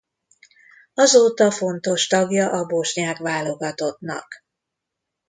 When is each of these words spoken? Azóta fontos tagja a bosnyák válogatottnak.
Azóta 0.93 1.51
fontos 1.51 2.07
tagja 2.07 2.51
a 2.51 2.65
bosnyák 2.65 3.17
válogatottnak. 3.17 4.43